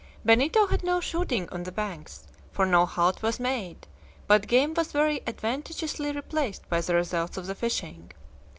Benito 0.25 0.65
had 0.65 0.83
no 0.83 0.99
shooting 0.99 1.47
on 1.51 1.61
the 1.61 1.71
banks, 1.71 2.25
for 2.51 2.65
no 2.65 2.87
halt 2.87 3.21
was 3.21 3.39
made, 3.39 3.85
but 4.25 4.47
game 4.47 4.73
was 4.73 4.91
very 4.91 5.21
advantageously 5.27 6.11
replaced 6.11 6.67
by 6.69 6.81
the 6.81 6.95
results 6.95 7.37
of 7.37 7.45
the 7.45 7.53
fishing. 7.53 8.11